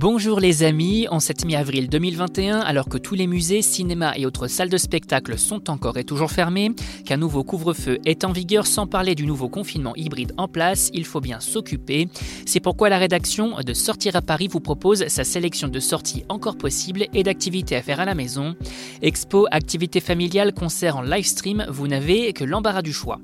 [0.00, 4.46] Bonjour les amis, en cette mi-avril 2021, alors que tous les musées, cinémas et autres
[4.46, 6.70] salles de spectacle sont encore et toujours fermés,
[7.04, 11.04] qu'un nouveau couvre-feu est en vigueur sans parler du nouveau confinement hybride en place, il
[11.04, 12.06] faut bien s'occuper.
[12.46, 16.56] C'est pourquoi la rédaction de Sortir à Paris vous propose sa sélection de sorties encore
[16.56, 18.54] possibles et d'activités à faire à la maison.
[19.02, 23.18] Expo, activités familiales, concerts en live stream, vous n'avez que l'embarras du choix.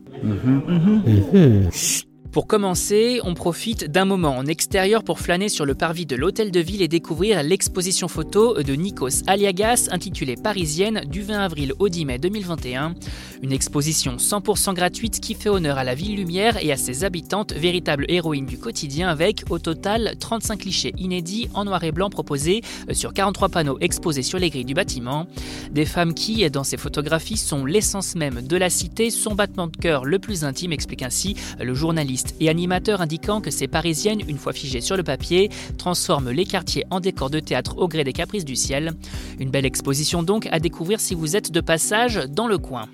[2.34, 6.50] Pour commencer, on profite d'un moment en extérieur pour flâner sur le parvis de l'hôtel
[6.50, 11.88] de ville et découvrir l'exposition photo de Nikos Aliagas intitulée Parisienne du 20 avril au
[11.88, 12.96] 10 mai 2021.
[13.44, 17.52] Une exposition 100% gratuite qui fait honneur à la ville lumière et à ses habitantes,
[17.52, 22.62] véritables héroïnes du quotidien avec au total 35 clichés inédits en noir et blanc proposés
[22.90, 25.28] sur 43 panneaux exposés sur les grilles du bâtiment.
[25.70, 29.76] Des femmes qui, dans ces photographies, sont l'essence même de la cité, son battement de
[29.76, 34.38] cœur le plus intime, explique ainsi le journaliste et animateur indiquant que ces Parisiennes, une
[34.38, 38.12] fois figées sur le papier, transforment les quartiers en décors de théâtre au gré des
[38.12, 38.92] caprices du ciel.
[39.38, 42.88] Une belle exposition donc à découvrir si vous êtes de passage dans le coin.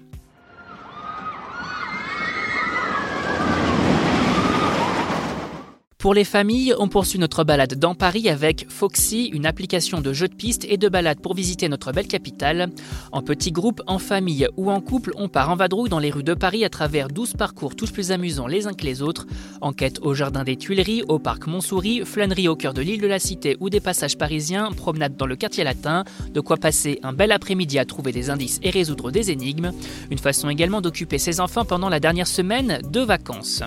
[6.00, 10.28] Pour les familles, on poursuit notre balade dans Paris avec Foxy, une application de jeux
[10.28, 12.70] de piste et de balade pour visiter notre belle capitale.
[13.12, 16.22] En petits groupes, en famille ou en couple, on part en vadrouille dans les rues
[16.22, 19.26] de Paris à travers 12 parcours tous plus amusants les uns que les autres.
[19.60, 23.18] Enquête au jardin des Tuileries, au parc Montsouris, flânerie au cœur de l'île de la
[23.18, 27.30] Cité ou des passages parisiens, promenade dans le quartier latin, de quoi passer un bel
[27.30, 29.72] après-midi à trouver des indices et résoudre des énigmes.
[30.10, 33.62] Une façon également d'occuper ses enfants pendant la dernière semaine de vacances.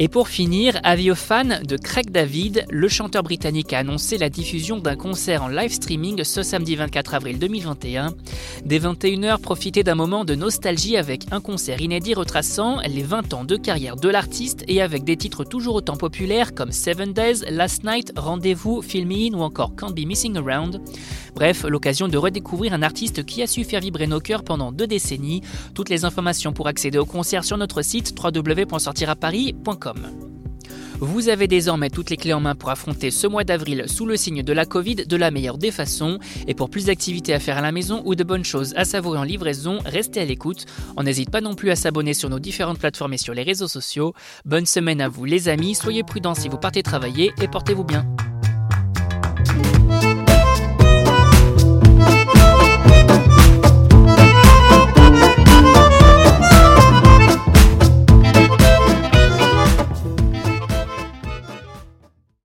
[0.00, 4.78] Et pour finir, avis aux de Craig David, le chanteur britannique a annoncé la diffusion
[4.78, 8.14] d'un concert en live streaming ce samedi 24 avril 2021.
[8.64, 13.42] Dès 21h, profitez d'un moment de nostalgie avec un concert inédit retraçant les 20 ans
[13.42, 17.82] de carrière de l'artiste et avec des titres toujours autant populaires comme Seven Days, Last
[17.82, 20.80] Night, Rendez-vous, Film In ou encore Can't Be Missing Around.
[21.38, 24.88] Bref, l'occasion de redécouvrir un artiste qui a su faire vibrer nos cœurs pendant deux
[24.88, 25.40] décennies.
[25.72, 30.08] Toutes les informations pour accéder au concert sur notre site www.sortiraparis.com.
[30.98, 34.16] Vous avez désormais toutes les clés en main pour affronter ce mois d'avril sous le
[34.16, 36.18] signe de la Covid de la meilleure des façons.
[36.48, 39.20] Et pour plus d'activités à faire à la maison ou de bonnes choses à savourer
[39.20, 40.66] en livraison, restez à l'écoute.
[40.96, 43.68] On n'hésite pas non plus à s'abonner sur nos différentes plateformes et sur les réseaux
[43.68, 44.12] sociaux.
[44.44, 48.04] Bonne semaine à vous les amis, soyez prudents si vous partez travailler et portez-vous bien.